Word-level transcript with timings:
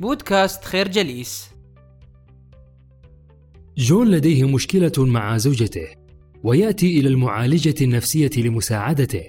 بودكاست 0.00 0.64
خير 0.64 0.88
جليس. 0.88 1.50
جون 3.78 4.10
لديه 4.10 4.44
مشكلة 4.44 4.92
مع 4.98 5.36
زوجته 5.36 5.86
ويأتي 6.44 7.00
إلى 7.00 7.08
المعالجة 7.08 7.74
النفسية 7.80 8.30
لمساعدته. 8.36 9.24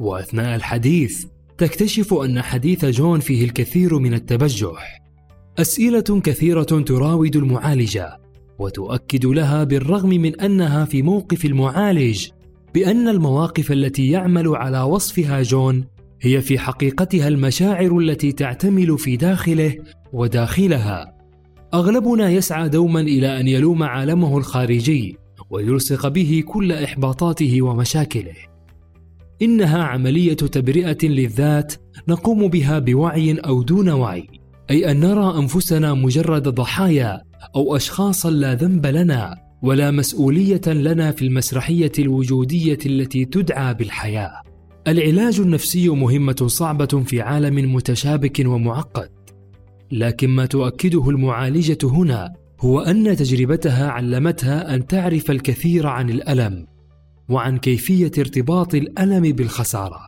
وأثناء 0.00 0.56
الحديث 0.56 1.24
تكتشف 1.58 2.14
أن 2.14 2.42
حديث 2.42 2.84
جون 2.84 3.20
فيه 3.20 3.44
الكثير 3.44 3.98
من 3.98 4.14
التبجح. 4.14 5.02
أسئلة 5.58 6.20
كثيرة 6.24 6.62
تراود 6.62 7.36
المعالجة 7.36 8.20
وتؤكد 8.58 9.26
لها 9.26 9.64
بالرغم 9.64 10.08
من 10.08 10.40
أنها 10.40 10.84
في 10.84 11.02
موقف 11.02 11.44
المعالج 11.44 12.28
بأن 12.74 13.08
المواقف 13.08 13.72
التي 13.72 14.10
يعمل 14.10 14.48
على 14.56 14.82
وصفها 14.82 15.42
جون 15.42 15.84
هي 16.24 16.40
في 16.40 16.58
حقيقتها 16.58 17.28
المشاعر 17.28 17.98
التي 17.98 18.32
تعتمل 18.32 18.98
في 18.98 19.16
داخله 19.16 19.76
وداخلها. 20.12 21.14
أغلبنا 21.74 22.30
يسعى 22.30 22.68
دوما 22.68 23.00
إلى 23.00 23.40
أن 23.40 23.48
يلوم 23.48 23.82
عالمه 23.82 24.38
الخارجي 24.38 25.16
ويلصق 25.50 26.08
به 26.08 26.42
كل 26.46 26.72
إحباطاته 26.72 27.62
ومشاكله. 27.62 28.34
إنها 29.42 29.82
عملية 29.82 30.34
تبرئة 30.34 30.98
للذات 31.02 31.74
نقوم 32.08 32.48
بها 32.48 32.78
بوعي 32.78 33.34
أو 33.34 33.62
دون 33.62 33.88
وعي 33.88 34.26
أي 34.70 34.90
أن 34.90 35.00
نرى 35.00 35.38
أنفسنا 35.38 35.94
مجرد 35.94 36.48
ضحايا 36.48 37.22
أو 37.56 37.76
اشخاصا 37.76 38.30
لا 38.30 38.54
ذنب 38.54 38.86
لنا 38.86 39.36
ولا 39.62 39.90
مسؤولية 39.90 40.66
لنا 40.66 41.10
في 41.10 41.26
المسرحية 41.26 41.92
الوجودية 41.98 42.78
التي 42.86 43.24
تدعى 43.24 43.74
بالحياة. 43.74 44.51
العلاج 44.88 45.40
النفسي 45.40 45.88
مهمة 45.88 46.44
صعبة 46.46 47.02
في 47.06 47.20
عالم 47.20 47.74
متشابك 47.74 48.42
ومعقد 48.46 49.10
لكن 49.92 50.30
ما 50.30 50.46
تؤكده 50.46 51.10
المعالجة 51.10 51.78
هنا 51.84 52.32
هو 52.60 52.80
أن 52.80 53.16
تجربتها 53.16 53.90
علمتها 53.90 54.74
أن 54.74 54.86
تعرف 54.86 55.30
الكثير 55.30 55.86
عن 55.86 56.10
الألم 56.10 56.66
وعن 57.28 57.58
كيفية 57.58 58.10
ارتباط 58.18 58.74
الألم 58.74 59.22
بالخسارة. 59.22 60.06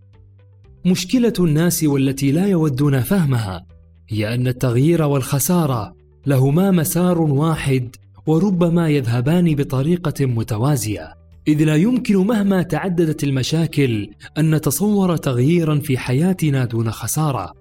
مشكلة 0.86 1.33
الناس 1.41 1.84
والتي 1.84 2.33
لا 2.33 2.47
يودون 2.47 3.00
فهمها 3.00 3.66
هي 4.09 4.34
أن 4.34 4.47
التغيير 4.47 5.03
والخسارة 5.03 5.94
لهما 6.27 6.70
مسار 6.70 7.20
واحد 7.20 7.97
وربما 8.27 8.88
يذهبان 8.88 9.55
بطريقة 9.55 10.27
متوازية. 10.27 11.23
إذ 11.48 11.64
لا 11.64 11.77
يمكن 11.77 12.17
مهما 12.17 12.62
تعددت 12.62 13.25
المشاكل 13.25 14.11
أن 14.39 14.55
نتصور 14.55 15.17
تغييرا 15.17 15.78
في 15.78 15.98
حياتنا 15.98 16.64
دون 16.64 16.91
خسارة 16.91 17.53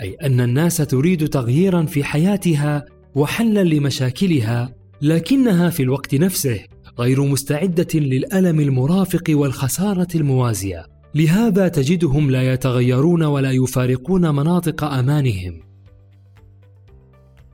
أي 0.00 0.14
أن 0.14 0.40
الناس 0.40 0.76
تريد 0.76 1.28
تغييرا 1.28 1.82
في 1.82 2.04
حياتها 2.04 2.84
وحلا 3.14 3.64
لمشاكلها 3.64 4.74
لكنها 5.02 5.70
في 5.70 5.82
الوقت 5.82 6.14
نفسه 6.14 6.60
غير 6.98 7.24
مستعدة 7.24 7.88
للألم 7.94 8.60
المرافق 8.60 9.24
والخسارة 9.30 10.08
الموازية. 10.14 10.86
لهذا 11.14 11.68
تجدهم 11.68 12.30
لا 12.30 12.52
يتغيرون 12.52 13.22
ولا 13.22 13.50
يفارقون 13.50 14.34
مناطق 14.34 14.84
أمانهم. 14.84 15.60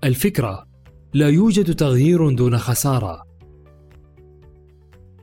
الفكرة 0.05 0.67
لا 1.15 1.29
يوجد 1.29 1.75
تغيير 1.75 2.31
دون 2.31 2.59
خسارة. 2.59 3.23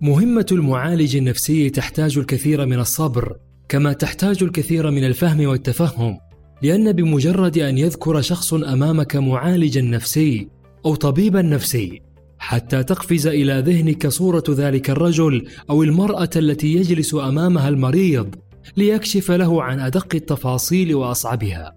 مهمة 0.03 0.45
المعالج 0.51 1.15
النفسي 1.15 1.69
تحتاج 1.69 2.17
الكثير 2.17 2.65
من 2.65 2.79
الصبر 2.79 3.37
كما 3.69 3.93
تحتاج 3.93 4.43
الكثير 4.43 4.91
من 4.91 5.03
الفهم 5.03 5.45
والتفهم 5.45 6.17
لأن 6.61 6.91
بمجرد 6.91 7.57
أن 7.57 7.77
يذكر 7.77 8.21
شخص 8.21 8.53
أمامك 8.53 9.15
معالجا 9.15 9.81
نفسي 9.81 10.47
أو 10.85 10.95
طبيبا 10.95 11.41
نفسي 11.41 12.01
حتى 12.39 12.83
تقفز 12.83 13.27
إلى 13.27 13.63
ذهنك 13.65 14.07
صورة 14.07 14.43
ذلك 14.49 14.89
الرجل 14.89 15.47
أو 15.69 15.83
المرأة 15.83 16.29
التي 16.35 16.73
يجلس 16.73 17.15
أمامها 17.15 17.69
المريض 17.69 18.35
ليكشف 18.77 19.31
له 19.31 19.63
عن 19.63 19.79
أدق 19.79 20.15
التفاصيل 20.15 20.95
وأصعبها. 20.95 21.75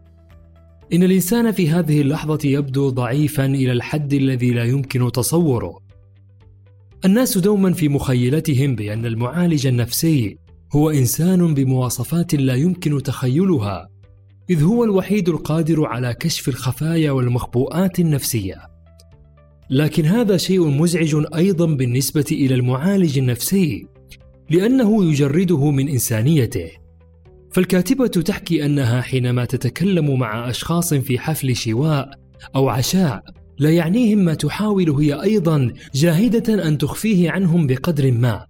إن 0.93 1.03
الإنسان 1.03 1.53
في 1.53 1.69
هذه 1.69 2.00
اللحظة 2.00 2.49
يبدو 2.49 2.89
ضعيفا 2.89 3.47
إلى 3.47 3.73
الحد 3.73 4.12
الذي 4.12 4.50
لا 4.50 4.65
يمكن 4.65 5.12
تصوره. 5.12 5.86
الناس 7.05 7.39
دوما 7.39 7.73
في 7.73 7.89
مخيلتهم 7.89 8.75
بأن 8.75 9.07
المعالج 9.07 9.67
النفسي 9.67 10.39
هو 10.73 10.91
إنسان 10.91 11.55
بمواصفات 11.55 12.34
لا 12.34 12.55
يمكن 12.55 13.03
تخيلها 13.03 13.89
إذ 14.51 14.62
هو 14.62 14.84
الوحيد 14.84 15.29
القادر 15.29 15.87
على 15.87 16.15
كشف 16.15 16.49
الخفايا 16.49 17.11
والمخبوءات 17.11 18.01
النفسية. 18.01 18.56
لكن 19.71 20.05
هذا 20.05 20.37
شيء 20.37 20.69
مزعج 20.69 21.25
أيضا 21.37 21.67
بالنسبة 21.67 22.25
إلى 22.33 22.55
المعالج 22.55 23.19
النفسي 23.19 23.87
لأنه 24.51 25.05
يجرده 25.05 25.71
من 25.71 25.89
إنسانيته. 25.89 26.71
فالكاتبة 27.53 28.06
تحكي 28.06 28.67
أنها 28.67 29.01
حينما 29.01 29.45
تتكلم 29.45 30.19
مع 30.19 30.51
أشخاص 30.51 30.95
في 30.95 31.19
حفل 31.19 31.56
شواء 31.56 32.11
أو 32.56 32.69
عشاء 32.69 33.23
لا 33.59 33.71
يعنيهم 33.71 34.19
ما 34.19 34.34
تحاول 34.34 34.91
هي 34.91 35.22
أيضا 35.22 35.72
جاهدة 35.94 36.69
أن 36.69 36.78
تخفيه 36.78 37.31
عنهم 37.31 37.67
بقدر 37.67 38.12
ما. 38.12 38.47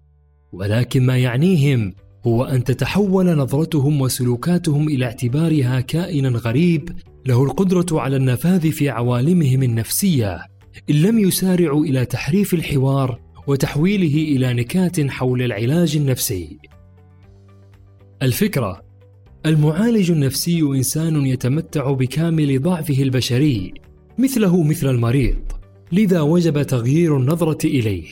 ولكن 0.53 1.07
ما 1.07 1.19
يعنيهم 1.19 1.95
هو 2.27 2.45
أن 2.45 2.65
تتحول 2.65 3.37
نظرتهم 3.37 4.01
وسلوكاتهم 4.01 4.89
إلى 4.89 5.05
اعتبارها 5.05 5.81
كائنا 5.81 6.29
غريب 6.29 6.91
له 7.27 7.45
القدرة 7.45 8.01
على 8.01 8.17
النفاذ 8.17 8.71
في 8.71 8.89
عوالمهم 8.89 9.63
النفسية 9.63 10.39
إن 10.91 10.95
لم 10.95 11.19
يسارعوا 11.19 11.85
إلى 11.85 12.05
تحريف 12.05 12.55
الحوار 12.55 13.21
وتحويله 13.47 14.37
إلى 14.37 14.55
نكات 14.55 15.11
حول 15.11 15.43
العلاج 15.43 15.97
النفسي. 15.97 16.59
الفكرة 18.23 18.83
المعالج 19.47 20.11
النفسي 20.11 20.61
إنسان 20.63 21.27
يتمتع 21.27 21.93
بكامل 21.93 22.63
ضعفه 22.63 23.03
البشري 23.03 23.75
مثله 24.19 24.63
مثل 24.63 24.87
المريض 24.91 25.39
لذا 25.93 26.21
وجب 26.21 26.63
تغيير 26.63 27.17
النظرة 27.17 27.67
إليه. 27.67 28.09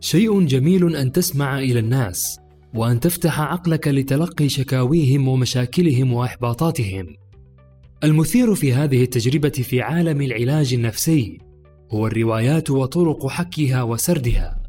شيء 0.00 0.46
جميل 0.46 0.96
أن 0.96 1.12
تسمع 1.12 1.58
إلى 1.58 1.78
الناس 1.78 2.38
وأن 2.74 3.00
تفتح 3.00 3.40
عقلك 3.40 3.88
لتلقي 3.88 4.48
شكاويهم 4.48 5.28
ومشاكلهم 5.28 6.12
وإحباطاتهم. 6.12 7.16
المثير 8.04 8.54
في 8.54 8.72
هذه 8.72 9.02
التجربة 9.02 9.48
في 9.48 9.82
عالم 9.82 10.20
العلاج 10.20 10.74
النفسي 10.74 11.38
هو 11.90 12.06
الروايات 12.06 12.70
وطرق 12.70 13.26
حكيها 13.26 13.82
وسردها. 13.82 14.62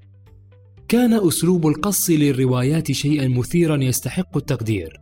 كان 0.87 1.27
أسلوب 1.27 1.67
القص 1.67 2.09
للروايات 2.09 2.91
شيئا 2.91 3.27
مثيرا 3.27 3.83
يستحق 3.83 4.37
التقدير 4.37 5.01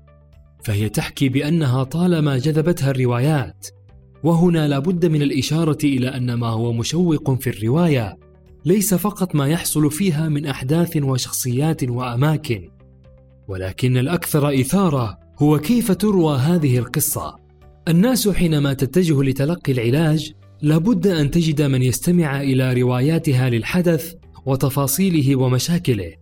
فهي 0.64 0.90
تحكي 0.90 1.30
بأنها 1.30 1.84
طالما 1.84 2.38
جذبتها 2.38 2.92
الروايات 2.92 3.68
وهنا 4.24 4.68
لابد 4.68 5.06
من 5.06 5.22
الإشارة 5.22 5.78
إلى 5.84 6.08
أن 6.08 6.34
ما 6.34 6.48
هو 6.48 6.74
مشوق 6.74 7.40
في 7.42 7.50
الرواية 7.50 8.18
ليس 8.66 8.94
فقط 8.94 9.36
ما 9.36 9.48
يحصل 9.48 9.92
فيها 9.92 10.30
من 10.30 10.46
أحداث 10.46 10.98
وشخصيات 10.98 11.84
وأماكن 11.84 12.70
ولكن 13.48 13.98
الأكثر 13.98 14.62
إثارة 14.62 15.18
هو 15.40 15.60
كيف 15.60 15.92
تروى 15.92 16.38
هذه 16.38 16.78
القصة. 16.78 17.36
الناس 17.88 18.30
حينما 18.30 18.74
تتجه 18.74 19.24
لتلقي 19.24 19.72
العلاج 19.72 20.32
لابد 20.62 21.08
أن 21.08 21.32
تجد 21.32 21.62
من 21.62 21.82
يستمع 21.82 22.42
إلى 22.42 22.74
رواياتها 22.74 23.50
للحدث 23.50 24.14
وتفاصيله 24.46 25.36
ومشاكله. 25.36 26.14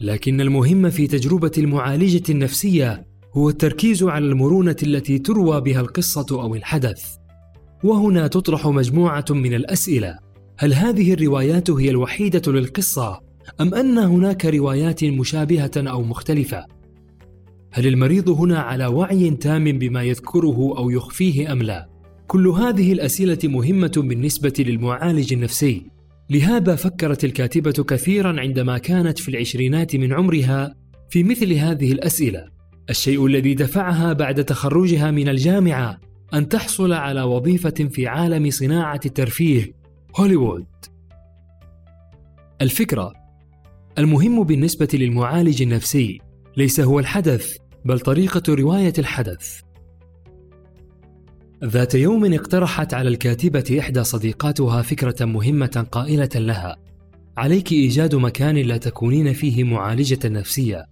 لكن 0.00 0.40
المهم 0.40 0.90
في 0.90 1.06
تجربة 1.06 1.52
المعالجة 1.58 2.22
النفسية 2.30 3.06
هو 3.34 3.48
التركيز 3.48 4.02
على 4.02 4.24
المرونة 4.24 4.76
التي 4.82 5.18
تروى 5.18 5.60
بها 5.60 5.80
القصة 5.80 6.26
أو 6.30 6.54
الحدث. 6.54 7.04
وهنا 7.84 8.26
تطرح 8.26 8.66
مجموعة 8.66 9.24
من 9.30 9.54
الأسئلة. 9.54 10.18
هل 10.58 10.74
هذه 10.74 11.12
الروايات 11.12 11.70
هي 11.70 11.90
الوحيدة 11.90 12.52
للقصة 12.52 13.20
أم 13.60 13.74
أن 13.74 13.98
هناك 13.98 14.44
روايات 14.46 15.04
مشابهة 15.04 15.70
أو 15.76 16.02
مختلفة؟ 16.02 16.66
هل 17.72 17.86
المريض 17.86 18.28
هنا 18.28 18.58
على 18.58 18.86
وعي 18.86 19.30
تام 19.30 19.64
بما 19.64 20.02
يذكره 20.02 20.74
أو 20.78 20.90
يخفيه 20.90 21.52
أم 21.52 21.62
لا؟ 21.62 21.88
كل 22.26 22.48
هذه 22.48 22.92
الأسئلة 22.92 23.38
مهمة 23.44 23.92
بالنسبة 23.96 24.52
للمعالج 24.58 25.32
النفسي. 25.32 25.86
لهذا 26.30 26.76
فكرت 26.76 27.24
الكاتبة 27.24 27.84
كثيرا 27.84 28.40
عندما 28.40 28.78
كانت 28.78 29.18
في 29.18 29.28
العشرينات 29.28 29.96
من 29.96 30.12
عمرها 30.12 30.74
في 31.10 31.22
مثل 31.22 31.52
هذه 31.52 31.92
الأسئلة. 31.92 32.44
الشيء 32.90 33.26
الذي 33.26 33.54
دفعها 33.54 34.12
بعد 34.12 34.44
تخرجها 34.44 35.10
من 35.10 35.28
الجامعة 35.28 35.98
أن 36.34 36.48
تحصل 36.48 36.92
على 36.92 37.22
وظيفة 37.22 37.70
في 37.70 38.06
عالم 38.06 38.50
صناعة 38.50 39.00
الترفيه 39.06 39.72
هوليوود 40.16 40.66
الفكرة 42.60 43.12
المهم 43.98 44.44
بالنسبة 44.44 44.88
للمعالج 44.94 45.62
النفسي 45.62 46.20
ليس 46.56 46.80
هو 46.80 46.98
الحدث 46.98 47.56
بل 47.84 48.00
طريقة 48.00 48.54
رواية 48.54 48.92
الحدث 48.98 49.60
ذات 51.64 51.94
يوم 51.94 52.32
اقترحت 52.34 52.94
على 52.94 53.08
الكاتبة 53.08 53.76
إحدى 53.80 54.04
صديقاتها 54.04 54.82
فكرة 54.82 55.24
مهمة 55.24 55.86
قائلة 55.92 56.28
لها: 56.34 56.76
عليك 57.36 57.72
إيجاد 57.72 58.14
مكان 58.14 58.56
لا 58.56 58.76
تكونين 58.76 59.32
فيه 59.32 59.64
معالجة 59.64 60.28
نفسية. 60.28 60.86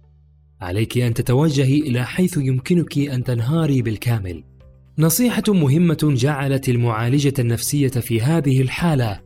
عليك 0.61 0.97
أن 0.97 1.13
تتوجهي 1.13 1.79
إلى 1.79 2.05
حيث 2.05 2.37
يمكنك 2.37 2.97
أن 2.97 3.23
تنهاري 3.23 3.81
بالكامل. 3.81 4.43
نصيحة 4.99 5.43
مهمة 5.47 5.97
جعلت 6.03 6.69
المعالجة 6.69 7.33
النفسية 7.39 7.87
في 7.87 8.21
هذه 8.21 8.61
الحالة 8.61 9.21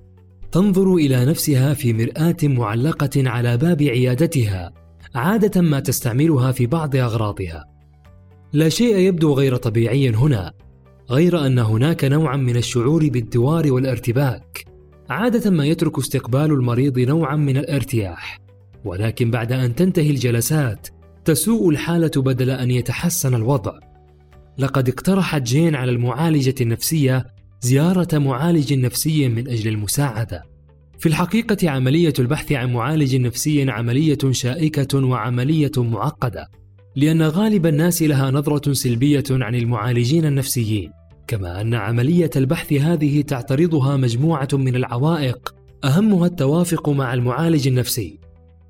تنظر 0.52 0.96
إلى 0.96 1.26
نفسها 1.26 1.74
في 1.74 1.94
مرآة 1.94 2.38
معلقة 2.44 3.30
على 3.30 3.58
باب 3.58 3.82
عيادتها، 3.82 4.74
عادة 5.16 5.62
ما 5.62 5.80
تستعملها 5.80 6.52
في 6.52 6.66
بعض 6.66 6.96
أغراضها. 6.96 7.66
لا 8.54 8.70
شيء 8.70 8.96
يبدو 8.96 9.34
غير 9.34 9.56
طبيعي 9.56 10.10
هنا، 10.10 10.54
غير 11.10 11.46
أن 11.46 11.60
هناك 11.60 12.06
نوعا 12.06 12.38
من 12.38 12.58
الشعور 12.58 13.10
بالدوار 13.10 13.74
والارتباك. 13.74 14.66
عادة 15.10 15.52
ما 15.52 15.66
يترك 15.66 16.00
استقبال 16.00 16.52
المريض 16.52 17.00
نوعا 17.00 17.36
من 17.36 17.58
الارتياح، 17.58 18.40
ولكن 18.86 19.32
بعد 19.32 19.52
أن 19.52 19.76
تنتهي 19.76 20.10
الجلسات، 20.10 20.88
تسوء 21.26 21.70
الحالة 21.70 22.12
بدل 22.16 22.50
أن 22.50 22.72
يتحسن 22.72 23.36
الوضع. 23.36 23.89
لقد 24.60 24.90
اقترحت 24.90 25.42
جين 25.42 25.76
على 25.76 25.92
المعالجة 25.92 26.56
النفسية 26.62 27.26
زيارة 27.62 28.18
معالج 28.18 28.74
نفسي 28.74 29.28
من 29.28 29.48
أجل 29.48 29.68
المساعدة. 29.68 30.44
في 31.00 31.06
الحقيقة 31.06 31.70
عملية 31.70 32.14
البحث 32.20 32.52
عن 32.52 32.74
معالج 32.74 33.16
نفسي 33.16 33.72
عملية 33.72 34.18
شائكة 34.32 35.06
وعملية 35.06 35.72
معقدة، 35.78 36.48
لأن 36.96 37.22
غالب 37.22 37.66
الناس 37.66 38.02
لها 38.02 38.32
نظرة 38.32 38.74
سلبية 38.74 39.24
عن 39.32 39.56
المعالجين 39.56 40.26
النفسيين، 40.26 40.92
كما 41.28 41.62
أن 41.62 41.74
عملية 41.74 42.30
البحث 42.36 42.74
هذه 42.74 43.22
تعترضها 43.22 43.98
مجموعة 43.98 44.50
من 44.54 44.76
العوائق، 44.76 45.56
أهمها 45.84 46.26
التوافق 46.26 46.90
مع 46.90 47.14
المعالج 47.14 47.68
النفسي، 47.68 48.20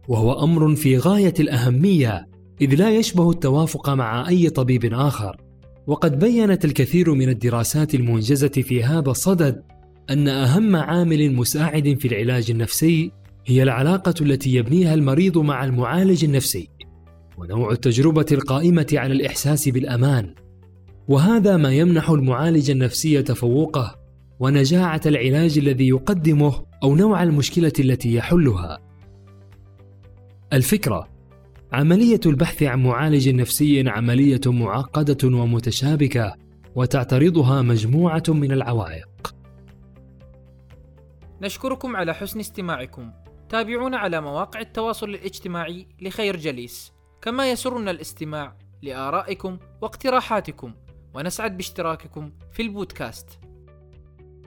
وهو 0.07 0.44
أمر 0.44 0.75
في 0.75 0.97
غاية 0.97 1.33
الأهمية، 1.39 2.27
إذ 2.62 2.75
لا 2.75 2.89
يشبه 2.89 3.31
التوافق 3.31 3.89
مع 3.89 4.30
أي 4.30 4.50
طبيب 4.50 4.94
آخر. 4.94 5.49
وقد 5.89 6.19
بينت 6.19 6.65
الكثير 6.65 7.13
من 7.13 7.30
الدراسات 7.30 7.95
المنجزة 7.95 8.47
في 8.47 8.83
هذا 8.83 9.09
الصدد 9.12 9.63
أن 10.09 10.27
أهم 10.27 10.75
عامل 10.75 11.33
مساعد 11.33 11.97
في 12.00 12.07
العلاج 12.07 12.51
النفسي 12.51 13.12
هي 13.45 13.63
العلاقة 13.63 14.13
التي 14.21 14.56
يبنيها 14.56 14.94
المريض 14.94 15.38
مع 15.38 15.63
المعالج 15.63 16.24
النفسي، 16.24 16.69
ونوع 17.38 17.71
التجربة 17.71 18.25
القائمة 18.31 18.88
على 18.94 19.13
الإحساس 19.13 19.69
بالأمان، 19.69 20.36
وهذا 21.07 21.57
ما 21.57 21.74
يمنح 21.74 22.09
المعالج 22.09 22.71
النفسي 22.71 23.21
تفوقه 23.21 23.95
ونجاعة 24.39 25.01
العلاج 25.06 25.57
الذي 25.57 25.88
يقدمه 25.88 26.65
أو 26.83 26.95
نوع 26.95 27.24
المشكلة 27.24 27.74
التي 27.80 28.13
يحلها. 28.13 28.80
الفكرة 30.53 31.07
عملية 31.71 32.19
البحث 32.25 32.63
عن 32.63 32.83
معالج 32.83 33.30
نفسي 33.30 33.89
عملية 33.89 34.42
معقدة 34.45 35.38
ومتشابكة 35.38 36.36
وتعترضها 36.75 37.62
مجموعة 37.62 38.24
من 38.27 38.51
العوائق. 38.51 39.36
نشكركم 41.42 41.95
على 41.95 42.13
حسن 42.13 42.39
استماعكم. 42.39 43.12
تابعونا 43.50 43.98
على 43.98 44.21
مواقع 44.21 44.60
التواصل 44.60 45.10
الاجتماعي 45.10 45.88
لخير 46.01 46.38
جليس، 46.38 46.92
كما 47.21 47.51
يسرنا 47.51 47.92
الاستماع 47.92 48.56
لآرائكم 48.81 49.57
واقتراحاتكم، 49.81 50.74
ونسعد 51.13 51.57
باشتراككم 51.57 52.31
في 52.51 52.62
البودكاست. 52.62 53.39